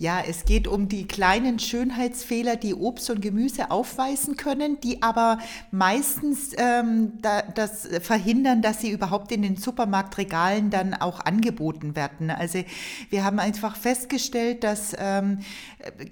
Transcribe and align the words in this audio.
Ja, 0.00 0.22
es 0.24 0.44
geht 0.44 0.68
um 0.68 0.88
die 0.88 1.08
kleinen 1.08 1.58
Schönheitsfehler, 1.58 2.54
die 2.54 2.72
Obst 2.72 3.10
und 3.10 3.20
Gemüse 3.20 3.72
aufweisen 3.72 4.36
können, 4.36 4.78
die 4.80 5.02
aber 5.02 5.38
meistens 5.72 6.52
ähm, 6.56 7.14
da, 7.20 7.42
das 7.42 7.88
verhindern, 8.00 8.62
dass 8.62 8.80
sie 8.80 8.92
überhaupt 8.92 9.32
in 9.32 9.42
den 9.42 9.56
Supermarktregalen 9.56 10.70
dann 10.70 10.94
auch 10.94 11.18
angeboten 11.18 11.96
werden. 11.96 12.30
Also 12.30 12.62
wir 13.10 13.24
haben 13.24 13.40
einfach 13.40 13.74
festgestellt, 13.74 14.62
dass 14.62 14.94
ähm, 14.96 15.40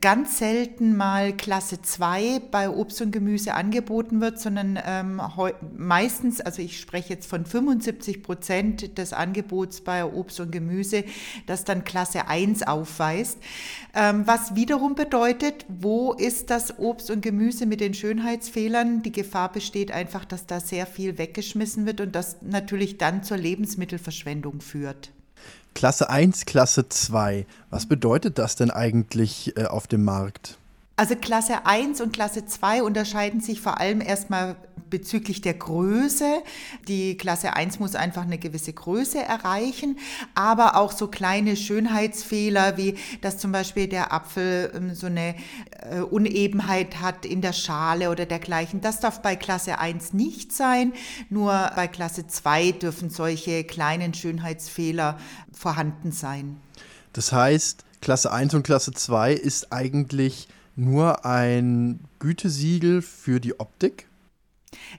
ganz 0.00 0.38
selten 0.38 0.96
mal 0.96 1.32
Klasse 1.32 1.80
2 1.80 2.40
bei 2.50 2.68
Obst 2.68 3.00
und 3.02 3.12
Gemüse 3.12 3.54
angeboten 3.54 4.20
wird, 4.20 4.40
sondern 4.40 4.80
ähm, 4.84 5.22
meistens, 5.76 6.40
also 6.40 6.60
ich 6.60 6.80
spreche 6.80 7.10
jetzt 7.10 7.30
von 7.30 7.46
75 7.46 8.24
Prozent 8.24 8.98
des 8.98 9.12
Angebots 9.12 9.82
bei 9.82 10.04
Obst 10.04 10.40
und 10.40 10.50
Gemüse, 10.50 11.04
das 11.46 11.62
dann 11.62 11.84
Klasse 11.84 12.26
1 12.26 12.64
aufweist. 12.64 13.38
Ähm, 13.94 14.26
was 14.26 14.54
wiederum 14.54 14.94
bedeutet, 14.94 15.64
wo 15.68 16.12
ist 16.12 16.50
das 16.50 16.78
Obst 16.78 17.10
und 17.10 17.22
Gemüse 17.22 17.66
mit 17.66 17.80
den 17.80 17.94
Schönheitsfehlern? 17.94 19.02
Die 19.02 19.12
Gefahr 19.12 19.52
besteht 19.52 19.90
einfach, 19.90 20.24
dass 20.24 20.46
da 20.46 20.60
sehr 20.60 20.86
viel 20.86 21.18
weggeschmissen 21.18 21.86
wird 21.86 22.00
und 22.00 22.14
das 22.14 22.36
natürlich 22.42 22.98
dann 22.98 23.22
zur 23.22 23.36
Lebensmittelverschwendung 23.36 24.60
führt. 24.60 25.10
Klasse 25.74 26.08
1, 26.08 26.46
Klasse 26.46 26.88
2. 26.88 27.46
Was 27.70 27.86
bedeutet 27.86 28.38
das 28.38 28.56
denn 28.56 28.70
eigentlich 28.70 29.56
äh, 29.56 29.66
auf 29.66 29.86
dem 29.86 30.04
Markt? 30.04 30.58
Also 30.98 31.14
Klasse 31.14 31.66
1 31.66 32.00
und 32.00 32.14
Klasse 32.14 32.46
2 32.46 32.82
unterscheiden 32.82 33.40
sich 33.40 33.60
vor 33.60 33.78
allem 33.78 34.00
erstmal 34.00 34.56
bezüglich 34.88 35.42
der 35.42 35.52
Größe. 35.52 36.42
Die 36.88 37.18
Klasse 37.18 37.54
1 37.54 37.80
muss 37.80 37.94
einfach 37.94 38.22
eine 38.22 38.38
gewisse 38.38 38.72
Größe 38.72 39.18
erreichen, 39.18 39.98
aber 40.34 40.76
auch 40.76 40.92
so 40.92 41.08
kleine 41.08 41.56
Schönheitsfehler, 41.56 42.78
wie 42.78 42.96
dass 43.20 43.36
zum 43.36 43.52
Beispiel 43.52 43.88
der 43.88 44.12
Apfel 44.12 44.72
ähm, 44.74 44.94
so 44.94 45.06
eine 45.08 45.34
äh, 45.90 46.00
Unebenheit 46.00 47.00
hat 47.00 47.26
in 47.26 47.42
der 47.42 47.52
Schale 47.52 48.10
oder 48.10 48.24
dergleichen. 48.24 48.80
Das 48.80 49.00
darf 49.00 49.20
bei 49.20 49.36
Klasse 49.36 49.78
1 49.78 50.14
nicht 50.14 50.52
sein. 50.52 50.94
Nur 51.28 51.72
bei 51.76 51.88
Klasse 51.88 52.26
2 52.26 52.72
dürfen 52.72 53.10
solche 53.10 53.64
kleinen 53.64 54.14
Schönheitsfehler 54.14 55.18
vorhanden 55.52 56.12
sein. 56.12 56.58
Das 57.12 57.32
heißt, 57.32 57.84
Klasse 58.00 58.32
1 58.32 58.54
und 58.54 58.62
Klasse 58.62 58.92
2 58.92 59.32
ist 59.32 59.72
eigentlich 59.72 60.48
nur 60.76 61.24
ein 61.24 62.00
Gütesiegel 62.18 63.02
für 63.02 63.40
die 63.40 63.58
Optik? 63.58 64.06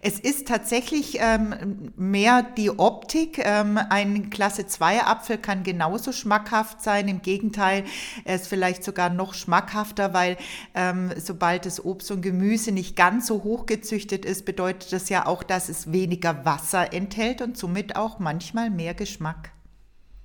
Es 0.01 0.19
ist 0.19 0.47
tatsächlich 0.47 1.17
ähm, 1.19 1.91
mehr 1.95 2.43
die 2.43 2.71
Optik. 2.71 3.39
Ähm, 3.39 3.79
ein 3.89 4.29
Klasse 4.29 4.67
2 4.67 5.03
Apfel 5.03 5.37
kann 5.37 5.63
genauso 5.63 6.11
schmackhaft 6.11 6.81
sein. 6.81 7.07
Im 7.07 7.21
Gegenteil, 7.21 7.83
er 8.25 8.35
ist 8.35 8.47
vielleicht 8.47 8.83
sogar 8.83 9.09
noch 9.09 9.33
schmackhafter, 9.33 10.13
weil 10.13 10.37
ähm, 10.73 11.11
sobald 11.17 11.65
das 11.65 11.83
Obst 11.83 12.11
und 12.11 12.21
Gemüse 12.21 12.71
nicht 12.71 12.95
ganz 12.95 13.27
so 13.27 13.43
hoch 13.43 13.65
gezüchtet 13.65 14.25
ist, 14.25 14.45
bedeutet 14.45 14.93
das 14.93 15.09
ja 15.09 15.25
auch, 15.25 15.43
dass 15.43 15.69
es 15.69 15.91
weniger 15.91 16.45
Wasser 16.45 16.93
enthält 16.93 17.41
und 17.41 17.57
somit 17.57 17.95
auch 17.95 18.19
manchmal 18.19 18.69
mehr 18.69 18.93
Geschmack. 18.93 19.51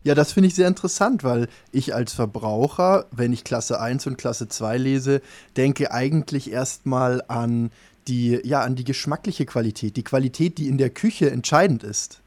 Ja, 0.04 0.14
das 0.16 0.32
finde 0.32 0.48
ich 0.48 0.54
sehr 0.54 0.66
interessant, 0.66 1.22
weil 1.22 1.48
ich 1.70 1.94
als 1.94 2.12
Verbraucher, 2.12 3.06
wenn 3.12 3.32
ich 3.32 3.44
Klasse 3.44 3.80
1 3.80 4.06
und 4.08 4.18
Klasse 4.18 4.48
2 4.48 4.76
lese, 4.78 5.22
denke 5.56 5.92
eigentlich 5.92 6.50
erstmal 6.50 7.22
an 7.28 7.70
die, 8.08 8.40
ja, 8.42 8.62
an 8.62 8.74
die 8.74 8.84
geschmackliche 8.84 9.46
Qualität, 9.46 9.96
die 9.96 10.02
Qualität, 10.02 10.58
die 10.58 10.66
in 10.68 10.78
der 10.78 10.90
Küche 10.90 11.30
entscheidend 11.30 11.84
ist. 11.84 12.21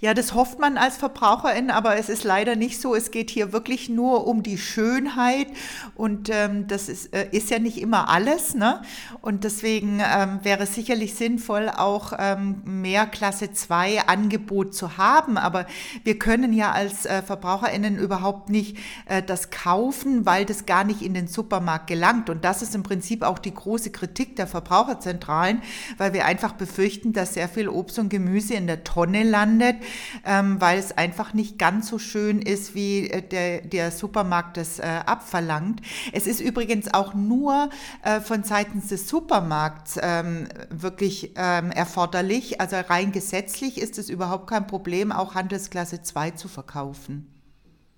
Ja, 0.00 0.14
das 0.14 0.32
hofft 0.32 0.60
man 0.60 0.78
als 0.78 0.96
Verbraucherin, 0.96 1.70
aber 1.70 1.96
es 1.96 2.08
ist 2.08 2.22
leider 2.22 2.54
nicht 2.54 2.80
so. 2.80 2.94
Es 2.94 3.10
geht 3.10 3.30
hier 3.30 3.52
wirklich 3.52 3.88
nur 3.88 4.28
um 4.28 4.44
die 4.44 4.58
Schönheit 4.58 5.48
und 5.96 6.30
ähm, 6.30 6.68
das 6.68 6.88
ist, 6.88 7.12
äh, 7.12 7.28
ist 7.32 7.50
ja 7.50 7.58
nicht 7.58 7.78
immer 7.78 8.08
alles. 8.08 8.54
Ne? 8.54 8.80
Und 9.22 9.42
deswegen 9.42 10.00
ähm, 10.00 10.38
wäre 10.42 10.62
es 10.62 10.74
sicherlich 10.76 11.14
sinnvoll, 11.14 11.68
auch 11.68 12.12
ähm, 12.16 12.62
mehr 12.64 13.06
Klasse 13.06 13.52
2 13.52 14.06
Angebot 14.06 14.72
zu 14.72 14.98
haben. 14.98 15.36
Aber 15.36 15.66
wir 16.04 16.18
können 16.18 16.52
ja 16.52 16.70
als 16.70 17.04
äh, 17.04 17.20
VerbraucherInnen 17.22 17.98
überhaupt 17.98 18.50
nicht 18.50 18.76
äh, 19.06 19.20
das 19.20 19.50
kaufen, 19.50 20.26
weil 20.26 20.44
das 20.44 20.64
gar 20.64 20.84
nicht 20.84 21.02
in 21.02 21.14
den 21.14 21.26
Supermarkt 21.26 21.88
gelangt. 21.88 22.30
Und 22.30 22.44
das 22.44 22.62
ist 22.62 22.76
im 22.76 22.84
Prinzip 22.84 23.22
auch 23.22 23.40
die 23.40 23.54
große 23.54 23.90
Kritik 23.90 24.36
der 24.36 24.46
Verbraucherzentralen, 24.46 25.60
weil 25.96 26.12
wir 26.12 26.24
einfach 26.24 26.52
befürchten, 26.52 27.12
dass 27.12 27.34
sehr 27.34 27.48
viel 27.48 27.68
Obst 27.68 27.98
und 27.98 28.10
Gemüse 28.10 28.54
in 28.54 28.68
der 28.68 28.84
Tonne 28.84 29.24
landet 29.24 29.57
landet, 29.58 29.82
ähm, 30.24 30.60
weil 30.60 30.78
es 30.78 30.96
einfach 30.96 31.34
nicht 31.34 31.58
ganz 31.58 31.88
so 31.88 31.98
schön 31.98 32.40
ist, 32.40 32.74
wie 32.74 33.10
äh, 33.10 33.22
der, 33.22 33.60
der 33.62 33.90
Supermarkt 33.90 34.56
es 34.56 34.78
äh, 34.78 34.82
abverlangt. 35.06 35.80
Es 36.12 36.26
ist 36.26 36.40
übrigens 36.40 36.92
auch 36.92 37.14
nur 37.14 37.70
äh, 38.02 38.20
von 38.20 38.44
seitens 38.44 38.88
des 38.88 39.08
Supermarkts 39.08 39.98
ähm, 40.00 40.48
wirklich 40.70 41.32
ähm, 41.36 41.70
erforderlich. 41.70 42.60
Also 42.60 42.76
rein 42.76 43.12
gesetzlich 43.12 43.80
ist 43.80 43.98
es 43.98 44.08
überhaupt 44.08 44.48
kein 44.48 44.66
Problem, 44.66 45.12
auch 45.12 45.34
Handelsklasse 45.34 46.02
2 46.02 46.32
zu 46.32 46.48
verkaufen. 46.48 47.26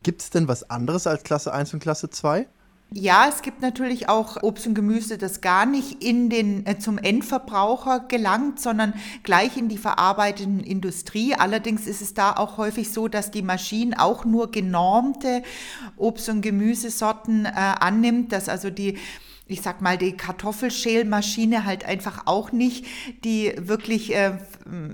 Gibt 0.02 0.22
es 0.22 0.30
denn 0.30 0.48
was 0.48 0.68
anderes 0.70 1.06
als 1.06 1.22
Klasse 1.24 1.52
1 1.52 1.74
und 1.74 1.80
Klasse 1.80 2.08
2? 2.08 2.46
Ja, 2.92 3.26
es 3.28 3.42
gibt 3.42 3.62
natürlich 3.62 4.08
auch 4.08 4.42
Obst 4.42 4.66
und 4.66 4.74
Gemüse, 4.74 5.16
das 5.16 5.40
gar 5.40 5.64
nicht 5.64 6.02
in 6.02 6.28
den, 6.28 6.66
äh, 6.66 6.80
zum 6.80 6.98
Endverbraucher 6.98 8.00
gelangt, 8.00 8.58
sondern 8.58 8.94
gleich 9.22 9.56
in 9.56 9.68
die 9.68 9.78
verarbeitende 9.78 10.64
Industrie. 10.64 11.36
Allerdings 11.36 11.86
ist 11.86 12.02
es 12.02 12.14
da 12.14 12.32
auch 12.32 12.56
häufig 12.56 12.90
so, 12.90 13.06
dass 13.06 13.30
die 13.30 13.42
Maschine 13.42 14.00
auch 14.00 14.24
nur 14.24 14.50
genormte 14.50 15.44
Obst- 15.96 16.30
und 16.30 16.40
Gemüsesorten 16.40 17.44
äh, 17.44 17.50
annimmt, 17.54 18.32
dass 18.32 18.48
also 18.48 18.70
die 18.70 18.98
ich 19.46 19.62
sag 19.62 19.80
mal, 19.80 19.98
die 19.98 20.16
Kartoffelschälmaschine 20.16 21.64
halt 21.64 21.84
einfach 21.84 22.22
auch 22.26 22.52
nicht 22.52 22.86
die 23.24 23.52
wirklich, 23.58 24.14
äh, 24.14 24.38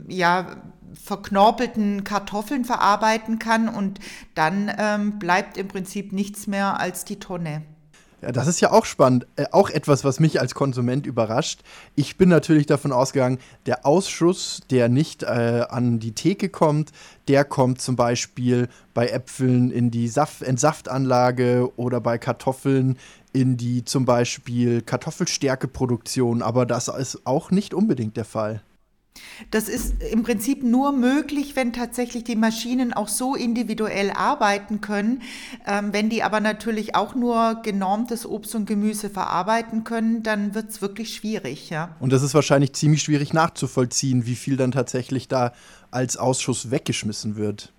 ja, 0.08 0.56
verknorpelten 0.94 2.04
Kartoffeln 2.04 2.64
verarbeiten 2.64 3.38
kann 3.38 3.68
und 3.68 4.00
dann 4.34 4.72
ähm, 4.78 5.18
bleibt 5.18 5.58
im 5.58 5.68
Prinzip 5.68 6.12
nichts 6.12 6.46
mehr 6.46 6.80
als 6.80 7.04
die 7.04 7.18
Tonne. 7.18 7.62
Ja, 8.26 8.32
das 8.32 8.48
ist 8.48 8.60
ja 8.60 8.72
auch 8.72 8.84
spannend. 8.84 9.24
Äh, 9.36 9.46
auch 9.52 9.70
etwas, 9.70 10.02
was 10.02 10.18
mich 10.18 10.40
als 10.40 10.56
Konsument 10.56 11.06
überrascht. 11.06 11.60
Ich 11.94 12.16
bin 12.18 12.28
natürlich 12.28 12.66
davon 12.66 12.90
ausgegangen, 12.90 13.38
der 13.66 13.86
Ausschuss, 13.86 14.62
der 14.68 14.88
nicht 14.88 15.22
äh, 15.22 15.64
an 15.68 16.00
die 16.00 16.10
Theke 16.10 16.48
kommt, 16.48 16.90
der 17.28 17.44
kommt 17.44 17.80
zum 17.80 17.94
Beispiel 17.94 18.68
bei 18.94 19.06
Äpfeln 19.06 19.70
in 19.70 19.92
die 19.92 20.08
Saft 20.08 20.42
Entsaftanlage 20.42 21.70
oder 21.76 22.00
bei 22.00 22.18
Kartoffeln 22.18 22.98
in 23.32 23.56
die 23.56 23.84
zum 23.84 24.06
Beispiel 24.06 24.82
Kartoffelstärkeproduktion. 24.82 26.42
Aber 26.42 26.66
das 26.66 26.88
ist 26.88 27.24
auch 27.26 27.52
nicht 27.52 27.74
unbedingt 27.74 28.16
der 28.16 28.24
Fall. 28.24 28.60
Das 29.50 29.68
ist 29.68 30.02
im 30.02 30.22
Prinzip 30.22 30.62
nur 30.62 30.92
möglich, 30.92 31.56
wenn 31.56 31.72
tatsächlich 31.72 32.24
die 32.24 32.36
Maschinen 32.36 32.92
auch 32.92 33.08
so 33.08 33.34
individuell 33.34 34.10
arbeiten 34.10 34.80
können. 34.80 35.22
Ähm, 35.66 35.92
wenn 35.92 36.08
die 36.08 36.22
aber 36.22 36.40
natürlich 36.40 36.94
auch 36.94 37.14
nur 37.14 37.60
genormtes 37.62 38.26
Obst 38.26 38.54
und 38.54 38.66
Gemüse 38.66 39.10
verarbeiten 39.10 39.84
können, 39.84 40.22
dann 40.22 40.54
wird 40.54 40.70
es 40.70 40.82
wirklich 40.82 41.14
schwierig. 41.14 41.70
Ja. 41.70 41.96
Und 42.00 42.12
das 42.12 42.22
ist 42.22 42.34
wahrscheinlich 42.34 42.72
ziemlich 42.72 43.02
schwierig 43.02 43.32
nachzuvollziehen, 43.32 44.26
wie 44.26 44.36
viel 44.36 44.56
dann 44.56 44.72
tatsächlich 44.72 45.28
da 45.28 45.52
als 45.90 46.16
Ausschuss 46.16 46.70
weggeschmissen 46.70 47.36
wird. 47.36 47.72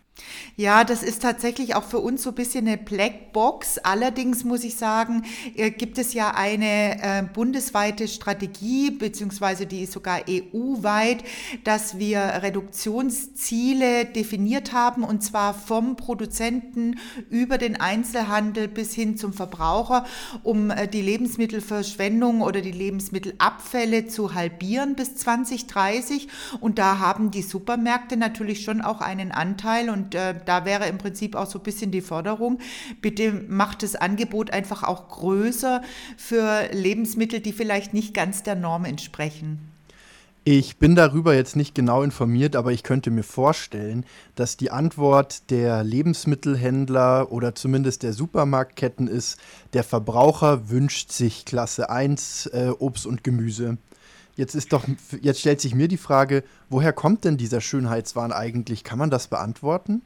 Ja, 0.60 0.84
das 0.84 1.04
ist 1.04 1.22
tatsächlich 1.22 1.76
auch 1.76 1.84
für 1.84 2.00
uns 2.00 2.24
so 2.24 2.30
ein 2.30 2.36
bisschen 2.36 2.68
eine 2.68 2.80
Blackbox. 2.80 3.78
Allerdings 3.78 4.44
muss 4.44 4.64
ich 4.64 4.76
sagen, 4.76 5.24
äh, 5.56 5.70
gibt 5.70 6.00
es 6.00 6.16
ja 6.16 6.32
eine 6.32 7.00
äh, 7.00 7.24
bundesweite 7.32 8.08
Strategie, 8.08 8.90
beziehungsweise 8.90 9.68
die 9.68 9.84
ist 9.84 9.94
sogar 9.94 10.22
EU-weit, 10.28 11.24
dass 11.64 12.00
wir 12.00 12.22
Reduktionsziele 12.42 14.06
definiert 14.06 14.74
haben, 14.74 15.04
und 15.04 15.24
zwar 15.24 15.54
vom 15.54 15.96
Produzenten 15.96 17.00
über 17.30 17.60
den 17.60 17.80
Einzelhandel 17.80 18.68
bis 18.68 18.96
hin 18.96 19.16
zum 19.16 19.34
Verbraucher, 19.34 20.06
um 20.42 20.72
äh, 20.72 20.88
die 20.88 21.04
Lebensmittelverschwendung 21.04 22.42
oder 22.42 22.62
die 22.62 22.72
Lebensmittelabfälle 22.72 24.08
zu 24.08 24.34
halbieren 24.34 24.96
bis 24.96 25.18
2030. 25.18 26.30
Und 26.62 26.80
da 26.80 26.98
haben 26.98 27.30
die 27.30 27.44
Supermärkte 27.44 28.18
natürlich 28.18 28.64
schon 28.64 28.82
auch 28.82 29.02
einen 29.02 29.32
Anteil 29.32 29.92
und 29.92 30.07
und 30.08 30.16
äh, 30.16 30.36
da 30.46 30.64
wäre 30.64 30.88
im 30.88 30.98
Prinzip 30.98 31.36
auch 31.36 31.48
so 31.48 31.60
ein 31.60 31.64
bisschen 31.64 31.92
die 31.92 32.02
Forderung, 32.02 32.60
bitte 33.02 33.34
macht 33.50 33.84
das 33.84 33.96
Angebot 33.96 34.52
einfach 34.52 34.84
auch 34.84 35.10
größer 35.10 35.82
für 36.16 36.70
Lebensmittel, 36.72 37.42
die 37.42 37.52
vielleicht 37.52 37.94
nicht 37.94 38.14
ganz 38.14 38.44
der 38.44 38.56
Norm 38.56 38.86
entsprechen. 38.86 39.60
Ich 40.46 40.78
bin 40.78 40.96
darüber 40.96 41.36
jetzt 41.36 41.58
nicht 41.58 41.76
genau 41.76 42.04
informiert, 42.04 42.56
aber 42.56 42.72
ich 42.72 42.84
könnte 42.84 43.12
mir 43.12 43.24
vorstellen, 43.24 44.06
dass 44.36 44.56
die 44.56 44.72
Antwort 44.72 45.50
der 45.50 45.84
Lebensmittelhändler 45.84 47.34
oder 47.34 47.54
zumindest 47.54 48.04
der 48.04 48.14
Supermarktketten 48.14 49.10
ist, 49.10 49.38
der 49.74 49.84
Verbraucher 49.84 50.70
wünscht 50.70 51.12
sich 51.12 51.44
Klasse 51.44 51.90
1 51.90 52.46
äh, 52.46 52.70
Obst 52.80 53.06
und 53.06 53.26
Gemüse. 53.26 53.78
Jetzt 54.38 54.54
ist 54.54 54.72
doch, 54.72 54.86
jetzt 55.20 55.40
stellt 55.40 55.60
sich 55.60 55.74
mir 55.74 55.88
die 55.88 55.98
Frage, 55.98 56.44
woher 56.70 56.94
kommt 56.94 57.26
denn 57.26 57.38
dieser 57.38 57.60
Schönheitswahn 57.60 58.32
eigentlich? 58.32 58.84
Kann 58.84 59.00
man 59.00 59.10
das 59.10 59.28
beantworten? 59.28 60.04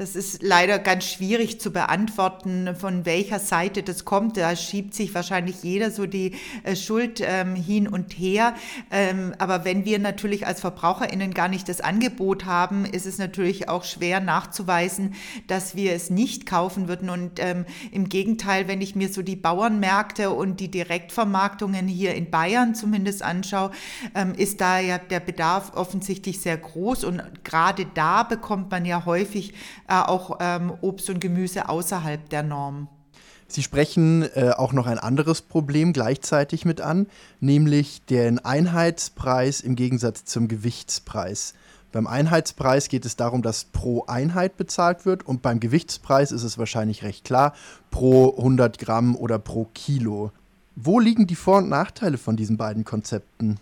Das 0.00 0.16
ist 0.16 0.42
leider 0.42 0.78
ganz 0.78 1.04
schwierig 1.04 1.60
zu 1.60 1.72
beantworten, 1.72 2.74
von 2.74 3.04
welcher 3.04 3.38
Seite 3.38 3.82
das 3.82 4.06
kommt. 4.06 4.38
Da 4.38 4.56
schiebt 4.56 4.94
sich 4.94 5.14
wahrscheinlich 5.14 5.62
jeder 5.62 5.90
so 5.90 6.06
die 6.06 6.36
äh, 6.62 6.74
Schuld 6.74 7.20
ähm, 7.22 7.54
hin 7.54 7.86
und 7.86 8.12
her. 8.18 8.54
Ähm, 8.90 9.34
aber 9.36 9.66
wenn 9.66 9.84
wir 9.84 9.98
natürlich 9.98 10.46
als 10.46 10.62
VerbraucherInnen 10.62 11.34
gar 11.34 11.48
nicht 11.48 11.68
das 11.68 11.82
Angebot 11.82 12.46
haben, 12.46 12.86
ist 12.86 13.04
es 13.04 13.18
natürlich 13.18 13.68
auch 13.68 13.84
schwer 13.84 14.20
nachzuweisen, 14.20 15.14
dass 15.48 15.76
wir 15.76 15.92
es 15.92 16.08
nicht 16.08 16.46
kaufen 16.46 16.88
würden. 16.88 17.10
Und 17.10 17.32
ähm, 17.38 17.66
im 17.92 18.08
Gegenteil, 18.08 18.68
wenn 18.68 18.80
ich 18.80 18.96
mir 18.96 19.10
so 19.10 19.20
die 19.20 19.36
Bauernmärkte 19.36 20.30
und 20.30 20.60
die 20.60 20.70
Direktvermarktungen 20.70 21.86
hier 21.88 22.14
in 22.14 22.30
Bayern 22.30 22.74
zumindest 22.74 23.22
anschaue, 23.22 23.70
ähm, 24.14 24.32
ist 24.34 24.62
da 24.62 24.78
ja 24.78 24.96
der 24.96 25.20
Bedarf 25.20 25.72
offensichtlich 25.74 26.40
sehr 26.40 26.56
groß. 26.56 27.04
Und 27.04 27.44
gerade 27.44 27.84
da 27.92 28.22
bekommt 28.22 28.70
man 28.70 28.86
ja 28.86 29.04
häufig 29.04 29.49
äh, 29.88 29.94
auch 29.94 30.38
ähm, 30.40 30.72
Obst 30.80 31.10
und 31.10 31.20
Gemüse 31.20 31.68
außerhalb 31.68 32.28
der 32.30 32.42
Norm. 32.42 32.88
Sie 33.48 33.64
sprechen 33.64 34.22
äh, 34.34 34.50
auch 34.56 34.72
noch 34.72 34.86
ein 34.86 34.98
anderes 34.98 35.42
Problem 35.42 35.92
gleichzeitig 35.92 36.64
mit 36.64 36.80
an, 36.80 37.08
nämlich 37.40 38.04
den 38.04 38.38
Einheitspreis 38.38 39.60
im 39.60 39.74
Gegensatz 39.74 40.24
zum 40.24 40.46
Gewichtspreis. 40.46 41.54
Beim 41.90 42.06
Einheitspreis 42.06 42.88
geht 42.88 43.04
es 43.04 43.16
darum, 43.16 43.42
dass 43.42 43.64
pro 43.64 44.04
Einheit 44.06 44.56
bezahlt 44.56 45.04
wird 45.04 45.26
und 45.26 45.42
beim 45.42 45.58
Gewichtspreis 45.58 46.30
ist 46.30 46.44
es 46.44 46.58
wahrscheinlich 46.58 47.02
recht 47.02 47.24
klar, 47.24 47.52
pro 47.90 48.36
100 48.36 48.78
Gramm 48.78 49.16
oder 49.16 49.40
pro 49.40 49.66
Kilo. 49.74 50.30
Wo 50.76 51.00
liegen 51.00 51.26
die 51.26 51.34
Vor- 51.34 51.58
und 51.58 51.68
Nachteile 51.68 52.18
von 52.18 52.36
diesen 52.36 52.56
beiden 52.56 52.84
Konzepten? 52.84 53.58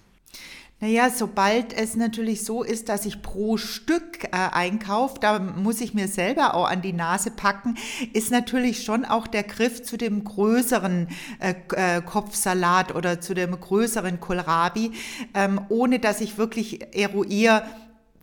Naja, 0.80 1.10
sobald 1.10 1.72
es 1.72 1.96
natürlich 1.96 2.44
so 2.44 2.62
ist, 2.62 2.88
dass 2.88 3.04
ich 3.04 3.20
pro 3.20 3.56
Stück 3.56 4.22
äh, 4.26 4.28
einkaufe, 4.30 5.18
da 5.20 5.40
muss 5.40 5.80
ich 5.80 5.92
mir 5.92 6.06
selber 6.06 6.54
auch 6.54 6.68
an 6.70 6.82
die 6.82 6.92
Nase 6.92 7.32
packen, 7.32 7.76
ist 8.12 8.30
natürlich 8.30 8.84
schon 8.84 9.04
auch 9.04 9.26
der 9.26 9.42
Griff 9.42 9.82
zu 9.82 9.96
dem 9.96 10.22
größeren 10.22 11.08
äh, 11.40 11.54
äh, 11.74 12.00
Kopfsalat 12.00 12.94
oder 12.94 13.20
zu 13.20 13.34
dem 13.34 13.58
größeren 13.58 14.20
Kohlrabi, 14.20 14.92
ähm, 15.34 15.60
ohne 15.68 15.98
dass 15.98 16.20
ich 16.20 16.38
wirklich 16.38 16.94
eruiere, 16.94 17.64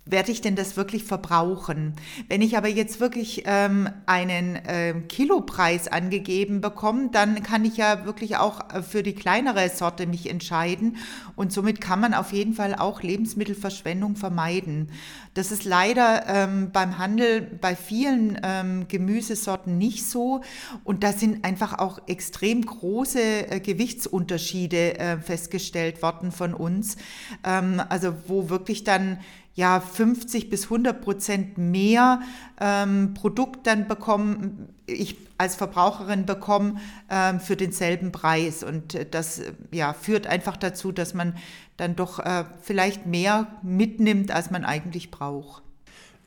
werde 0.06 0.32
ich 0.32 0.42
denn 0.42 0.56
das 0.56 0.78
wirklich 0.78 1.04
verbrauchen? 1.04 1.94
Wenn 2.30 2.42
ich 2.42 2.58
aber 2.58 2.68
jetzt 2.68 3.00
wirklich 3.00 3.44
ähm, 3.46 3.90
einen 4.06 4.56
äh, 4.56 4.94
Kilopreis 5.08 5.88
angegeben 5.88 6.62
bekomme, 6.62 7.10
dann 7.12 7.42
kann 7.42 7.66
ich 7.66 7.78
ja 7.78 8.06
wirklich 8.06 8.38
auch 8.38 8.70
äh, 8.72 8.84
für 8.84 9.02
die 9.02 9.16
kleinere 9.16 9.68
Sorte 9.70 10.06
mich 10.06 10.30
entscheiden 10.30 10.98
und 11.36 11.52
somit 11.52 11.82
kann 11.82 12.00
man 12.00 12.14
auf 12.14 12.34
jeden 12.34 12.54
Fall 12.54 12.76
auch 12.76 13.02
Lebensmittelverschwendung 13.02 14.16
vermeiden. 14.16 14.92
Das 15.34 15.52
ist 15.52 15.66
leider 15.66 16.28
ähm, 16.28 16.70
beim 16.72 16.98
Handel 16.98 17.42
bei 17.42 17.76
vielen 17.76 18.40
ähm, 18.44 18.88
Gemüsesorten 18.88 19.78
nicht 19.78 20.08
so 20.08 20.42
und 20.84 21.04
da 21.04 21.14
sind 21.14 21.44
einfach 21.44 21.80
auch 21.80 22.00
extrem 22.08 22.64
große 22.64 23.50
äh, 23.50 23.60
Gewichtsunterschiede 23.60 25.00
äh, 25.00 25.18
festgestellt 25.18 26.04
worden 26.04 26.32
von 26.32 26.54
uns. 26.54 26.96
Ähm, 27.44 27.82
also 27.90 28.14
wo 28.28 28.50
wirklich 28.50 28.84
dann 28.84 29.18
ja 29.56 29.80
50 29.80 30.50
bis 30.50 30.66
100 30.66 31.02
Prozent 31.02 31.58
mehr 31.58 32.22
ähm, 32.60 33.14
Produkt 33.14 33.66
dann 33.68 33.88
bekommen, 33.88 34.70
ich 34.86 35.18
als 35.38 35.56
Verbraucherin 35.56 36.26
bekomme 36.26 36.76
ähm, 37.10 37.40
für 37.40 37.56
denselben 37.56 38.12
Preis. 38.12 38.64
Und 38.64 38.96
äh, 38.96 39.06
das 39.10 39.40
äh, 39.40 39.54
ja, 39.72 39.94
führt 39.94 40.28
einfach 40.28 40.58
dazu, 40.58 40.92
dass 40.92 41.14
man 41.14 41.36
dann 41.78 41.96
doch 41.96 42.20
äh, 42.20 42.46
vielleicht 42.62 43.06
mehr 43.06 43.48
mitnimmt, 43.62 44.32
als 44.32 44.52
man 44.52 44.64
eigentlich 44.64 45.12
braucht. 45.12 45.64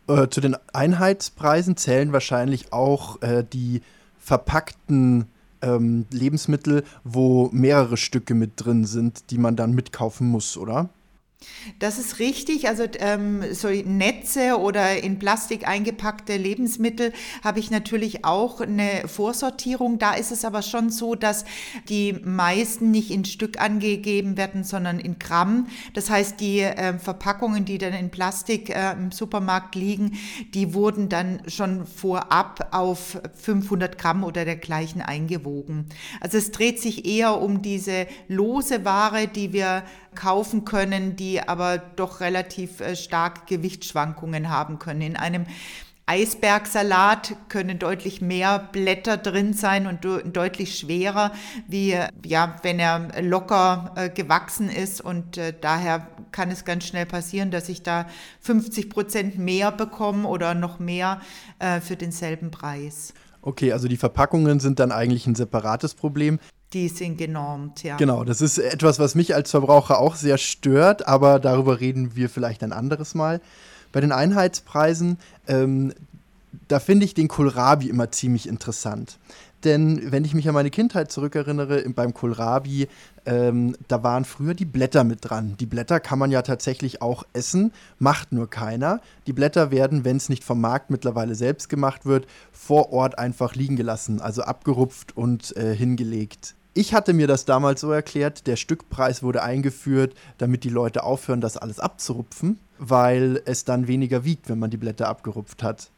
Äh, 0.09 0.29
zu 0.29 0.41
den 0.41 0.57
Einheitspreisen 0.73 1.77
zählen 1.77 2.13
wahrscheinlich 2.13 2.73
auch 2.73 3.21
äh, 3.23 3.45
die 3.51 3.83
verpackten 4.19 5.27
ähm, 5.63 6.07
Lebensmittel, 6.11 6.85
wo 7.05 7.49
mehrere 7.53 7.97
Stücke 7.97 8.35
mit 8.35 8.53
drin 8.57 8.85
sind, 8.85 9.31
die 9.31 9.39
man 9.39 9.57
dann 9.57 9.73
mitkaufen 9.73 10.29
muss, 10.29 10.57
oder? 10.57 10.89
Das 11.79 11.99
ist 11.99 12.19
richtig. 12.19 12.69
Also 12.69 12.85
ähm, 12.99 13.43
so 13.52 13.69
Netze 13.69 14.58
oder 14.58 15.02
in 15.02 15.19
Plastik 15.19 15.69
eingepackte 15.69 16.37
Lebensmittel 16.37 17.12
habe 17.44 17.61
ich 17.61 17.70
natürlich 17.70 18.25
auch 18.25 18.61
eine 18.61 19.06
Vorsortierung. 19.06 19.99
Da 19.99 20.14
ist 20.14 20.32
es 20.32 20.44
aber 20.44 20.62
schon 20.62 20.90
so, 20.90 21.14
dass 21.14 21.44
die 21.88 22.14
meisten 22.25 22.90
nicht 22.90 23.11
in 23.11 23.25
Stück 23.25 23.61
angegeben 23.61 24.37
werden, 24.37 24.64
sondern 24.64 24.99
in 24.99 25.19
Gramm. 25.19 25.69
Das 25.94 26.11
heißt, 26.11 26.40
die 26.40 26.61
äh, 26.61 26.99
Verpackungen, 26.99 27.64
die 27.64 27.79
dann 27.79 27.93
in 27.93 28.11
Plastik 28.11 28.70
äh, 28.70 28.93
im 28.93 29.12
Supermarkt 29.12 29.75
liegen, 29.75 30.19
die 30.55 30.75
wurden 30.75 31.08
dann 31.08 31.43
schon 31.46 31.87
vorab 31.87 32.69
auf 32.73 33.20
500 33.37 33.99
Gramm 33.99 34.25
oder 34.25 34.44
dergleichen 34.44 35.02
eingewogen. 35.02 35.87
Also 36.20 36.38
es 36.38 36.50
dreht 36.50 36.81
sich 36.81 37.05
eher 37.05 37.40
um 37.40 37.62
diese 37.62 38.06
lose 38.26 38.85
Ware, 38.85 39.29
die 39.29 39.52
wir 39.52 39.85
kaufen 40.14 40.64
können, 40.64 41.14
die 41.14 41.28
aber 41.37 41.79
doch 41.79 42.21
relativ 42.21 42.81
äh, 42.81 42.97
stark 42.97 43.47
Gewichtsschwankungen 43.47 44.49
haben 44.49 44.79
können. 44.79 45.03
In 45.03 45.17
einem 45.17 45.47
Eisbergsalat 46.09 47.37
können 47.51 47.79
deutlich 47.79 48.23
mehr 48.23 48.59
Blätter 48.73 49.19
drin 49.19 49.53
sein 49.53 49.87
und 49.87 50.07
deutlich 50.35 50.79
schwerer, 50.79 51.33
wie 51.67 51.99
ja, 52.25 52.57
wenn 52.63 52.79
er 52.79 53.21
locker 53.21 53.93
äh, 53.95 54.09
gewachsen 54.09 54.71
ist. 54.71 55.03
Und 55.03 55.37
äh, 55.37 55.53
daher 55.61 56.09
kann 56.33 56.51
es 56.51 56.65
ganz 56.65 56.87
schnell 56.87 57.05
passieren, 57.05 57.51
dass 57.51 57.69
ich 57.69 57.83
da 57.83 58.07
50 58.41 58.89
Prozent 58.89 59.39
mehr 59.39 59.71
bekomme 59.71 60.27
oder 60.27 60.55
noch 60.55 60.79
mehr 60.79 61.21
äh, 61.59 61.81
für 61.81 61.97
denselben 61.97 62.51
Preis. 62.51 63.13
Okay, 63.43 63.73
also 63.73 63.87
die 63.87 63.99
Verpackungen 63.99 64.61
sind 64.61 64.81
dann 64.81 64.93
eigentlich 64.93 65.27
ein 65.27 65.35
separates 65.35 65.95
Problem. 65.95 66.39
Die 66.75 66.88
sind 66.88 67.17
genormt, 67.17 67.82
ja. 67.82 67.97
Genau, 67.97 68.25
das 68.25 68.43
ist 68.43 68.59
etwas, 68.59 68.99
was 68.99 69.15
mich 69.15 69.35
als 69.35 69.50
Verbraucher 69.50 69.99
auch 69.99 70.17
sehr 70.17 70.37
stört, 70.37 71.09
aber 71.09 71.38
darüber 71.38 71.81
reden 71.81 72.15
wir 72.15 72.29
vielleicht 72.29 72.62
ein 72.62 72.73
anderes 72.73 73.15
Mal. 73.15 73.41
Bei 73.91 74.00
den 74.03 74.12
Einheitspreisen, 74.12 75.19
ähm, 75.47 75.94
da 76.69 76.79
finde 76.79 77.06
ich 77.06 77.15
den 77.15 77.29
Kohlrabi 77.29 77.88
immer 77.88 78.11
ziemlich 78.11 78.47
interessant. 78.47 79.19
Denn 79.65 80.13
wenn 80.13 80.25
ich 80.25 80.35
mich 80.35 80.49
an 80.49 80.55
meine 80.55 80.71
Kindheit 80.71 81.11
zurückerinnere, 81.11 81.89
beim 81.91 82.15
Kohlrabi, 82.15 82.89
ähm, 83.27 83.77
da 83.89 84.03
waren 84.05 84.25
früher 84.25 84.55
die 84.55 84.65
Blätter 84.65 85.03
mit 85.03 85.19
dran. 85.23 85.57
Die 85.59 85.67
Blätter 85.67 85.99
kann 85.99 86.19
man 86.19 86.31
ja 86.31 86.43
tatsächlich 86.43 87.03
auch 87.03 87.25
essen, 87.33 87.73
macht 87.99 88.33
nur 88.33 88.49
keiner. 88.49 89.01
Die 89.27 89.33
Blätter 89.33 89.71
werden, 89.71 90.05
wenn 90.05 90.17
es 90.17 90.29
nicht 90.29 90.45
vom 90.45 90.61
Markt 90.61 90.91
mittlerweile 90.91 91.35
selbst 91.35 91.69
gemacht 91.69 92.07
wird, 92.07 92.27
vor 92.53 92.93
Ort 92.93 93.19
einfach 93.19 93.55
liegen 93.57 93.77
gelassen, 93.77 94.21
also 94.21 94.43
abgerupft 94.43 95.17
und 95.17 95.57
äh, 95.57 95.75
hingelegt. 95.75 96.55
Ich 96.75 96.95
hatte 96.95 97.13
mir 97.13 97.27
das 97.27 97.45
damals 97.45 97.81
so 97.81 97.91
erklärt, 97.91 98.47
der 98.47 98.55
Stückpreis 98.55 99.25
wurde 99.25 99.43
eingeführt, 99.43 100.15
damit 100.37 100.62
die 100.62 100.69
Leute 100.69 101.03
aufhören, 101.03 101.41
das 101.41 101.57
alles 101.57 101.81
abzurupfen, 101.81 102.61
weil 102.79 103.43
es 103.47 103.65
dann 103.65 103.88
weniger 103.88 104.23
wiegt, 104.23 104.49
wenn 104.49 104.61
man 104.61 104.71
die 104.71 104.77
Blätter 104.77 105.09
abgerupft 105.09 105.65
hat. 105.65 105.91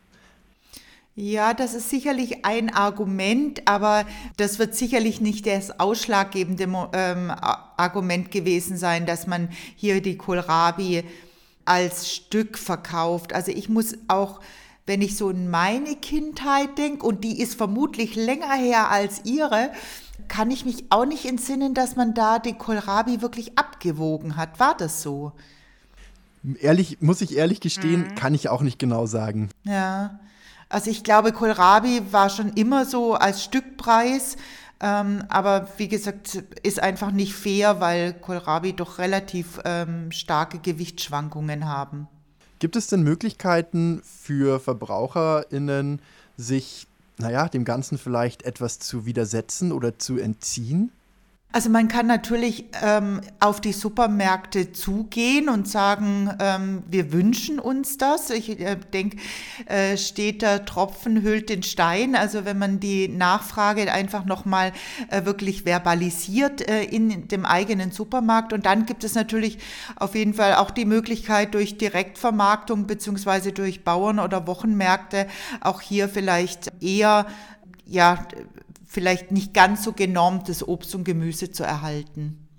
Ja, 1.21 1.53
das 1.53 1.75
ist 1.75 1.91
sicherlich 1.91 2.47
ein 2.47 2.73
Argument, 2.73 3.69
aber 3.69 4.07
das 4.39 4.59
wird 4.59 4.75
sicherlich 4.75 5.21
nicht 5.21 5.47
das 5.47 5.79
ausschlaggebende 5.79 6.65
ähm, 6.95 7.31
Argument 7.31 8.31
gewesen 8.31 8.79
sein, 8.79 9.05
dass 9.05 9.27
man 9.27 9.51
hier 9.77 10.01
die 10.01 10.17
Kohlrabi 10.17 11.05
als 11.67 12.11
Stück 12.11 12.57
verkauft. 12.57 13.35
Also 13.35 13.53
ich 13.53 13.69
muss 13.69 13.99
auch, 14.09 14.41
wenn 14.87 15.03
ich 15.03 15.19
so 15.19 15.29
in 15.29 15.51
meine 15.51 15.95
Kindheit 15.97 16.79
denke, 16.79 17.05
und 17.05 17.23
die 17.23 17.39
ist 17.39 17.55
vermutlich 17.55 18.17
länger 18.17 18.55
her 18.55 18.91
als 18.91 19.27
ihre, 19.27 19.73
kann 20.27 20.51
ich 20.51 20.65
mich 20.65 20.87
auch 20.89 21.05
nicht 21.05 21.27
entsinnen, 21.27 21.75
dass 21.75 21.97
man 21.97 22.15
da 22.15 22.39
den 22.39 22.57
Kohlrabi 22.57 23.21
wirklich 23.21 23.59
abgewogen 23.59 24.39
hat. 24.39 24.59
War 24.59 24.75
das 24.75 25.03
so? 25.03 25.33
Ehrlich, 26.61 27.03
muss 27.03 27.21
ich 27.21 27.37
ehrlich 27.37 27.61
gestehen, 27.61 28.09
mhm. 28.09 28.15
kann 28.15 28.33
ich 28.33 28.49
auch 28.49 28.63
nicht 28.63 28.79
genau 28.79 29.05
sagen. 29.05 29.51
Ja. 29.65 30.19
Also 30.71 30.91
ich 30.91 31.05
glaube, 31.05 31.33
Kohlrabi 31.33 32.01
war 32.13 32.31
schon 32.31 32.55
immer 32.55 32.87
so 32.87 33.15
als 33.15 33.45
Stückpreis. 33.45 34.37
Ähm, 34.83 35.25
aber 35.29 35.69
wie 35.77 35.89
gesagt, 35.89 36.43
ist 36.63 36.81
einfach 36.83 37.11
nicht 37.11 37.35
fair, 37.35 37.81
weil 37.81 38.15
Kohlrabi 38.15 38.73
doch 38.73 38.99
relativ 38.99 39.61
ähm, 39.67 40.11
starke 40.11 40.59
Gewichtsschwankungen 40.59 41.69
haben. 41.69 42.09
Gibt 42.61 42.77
es 42.77 42.87
denn 42.87 43.03
Möglichkeiten 43.03 44.01
für 44.05 44.59
VerbraucherInnen, 44.61 46.01
sich, 46.37 46.87
naja, 47.19 47.49
dem 47.49 47.65
Ganzen 47.65 47.99
vielleicht 47.99 48.43
etwas 48.43 48.79
zu 48.79 49.05
widersetzen 49.05 49.73
oder 49.73 49.99
zu 49.99 50.19
entziehen? 50.19 50.93
Also 51.53 51.69
man 51.69 51.89
kann 51.89 52.07
natürlich 52.07 52.67
ähm, 52.81 53.23
auf 53.41 53.61
die 53.61 53.73
Supermärkte 53.73 54.73
zugehen 54.73 55.49
und 55.49 55.67
sagen, 55.67 56.31
ähm, 56.39 56.85
wir 56.89 57.13
wünschen 57.13 57.59
uns 57.59 57.99
das. 57.99 58.31
Ich 58.31 58.61
äh, 58.61 58.77
denke, 58.93 59.17
äh, 59.67 59.97
steht 59.97 60.43
der 60.43 60.65
Tropfen 60.65 61.23
hüllt 61.23 61.49
den 61.49 61.65
Stein. 61.65 62.15
Also 62.15 62.45
wenn 62.45 62.57
man 62.57 62.79
die 62.79 63.09
Nachfrage 63.09 63.93
einfach 63.93 64.25
nochmal 64.25 64.73
äh, 65.09 65.25
wirklich 65.25 65.65
verbalisiert 65.65 66.69
äh, 66.69 66.85
in 66.85 67.27
dem 67.27 67.45
eigenen 67.45 67.91
Supermarkt. 67.91 68.53
Und 68.53 68.65
dann 68.65 68.87
gibt 68.87 69.03
es 69.03 69.17
natürlich 69.17 69.59
auf 69.97 70.15
jeden 70.15 70.35
Fall 70.35 70.55
auch 70.55 70.71
die 70.71 70.85
Möglichkeit 70.85 71.55
durch 71.55 71.77
Direktvermarktung 71.79 72.87
beziehungsweise 72.87 73.51
durch 73.51 73.83
Bauern 73.83 74.21
oder 74.21 74.47
Wochenmärkte 74.47 75.27
auch 75.61 75.81
hier 75.81 76.09
vielleicht 76.09 76.71
eher 76.81 77.27
ja, 77.87 78.25
vielleicht 78.91 79.31
nicht 79.31 79.55
ganz 79.55 79.85
so 79.85 79.93
genormtes 79.93 80.67
Obst 80.67 80.97
und 80.97 81.05
Gemüse 81.05 81.53
zu 81.53 81.63
erhalten. 81.63 82.49